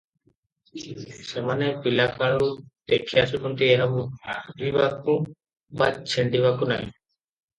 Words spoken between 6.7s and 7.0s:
ନାହିଁ।